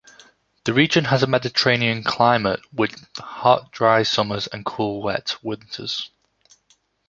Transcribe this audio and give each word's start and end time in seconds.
The 0.63 0.73
region 0.73 1.05
has 1.05 1.21
a 1.21 1.27
Mediterranean 1.27 2.03
climate 2.03 2.59
with 2.73 3.05
hot 3.19 3.71
dry 3.71 4.01
summers 4.01 4.47
and 4.47 4.65
cool 4.65 5.03
wet 5.03 5.35
winters. 5.43 6.09